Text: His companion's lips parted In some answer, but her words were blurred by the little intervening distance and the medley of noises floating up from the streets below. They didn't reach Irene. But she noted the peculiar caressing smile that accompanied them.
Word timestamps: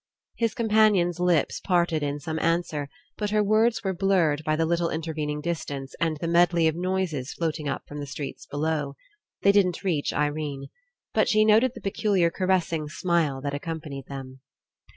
His 0.35 0.55
companion's 0.55 1.19
lips 1.19 1.59
parted 1.59 2.01
In 2.01 2.19
some 2.19 2.39
answer, 2.39 2.89
but 3.17 3.29
her 3.29 3.43
words 3.43 3.83
were 3.83 3.93
blurred 3.93 4.43
by 4.43 4.55
the 4.55 4.65
little 4.65 4.89
intervening 4.89 5.41
distance 5.41 5.93
and 5.99 6.17
the 6.17 6.27
medley 6.27 6.67
of 6.67 6.75
noises 6.75 7.33
floating 7.33 7.69
up 7.69 7.83
from 7.87 7.99
the 7.99 8.07
streets 8.07 8.47
below. 8.47 8.95
They 9.43 9.51
didn't 9.51 9.83
reach 9.83 10.11
Irene. 10.11 10.69
But 11.13 11.29
she 11.29 11.45
noted 11.45 11.73
the 11.75 11.81
peculiar 11.81 12.31
caressing 12.31 12.89
smile 12.89 13.41
that 13.41 13.53
accompanied 13.53 14.07
them. 14.07 14.41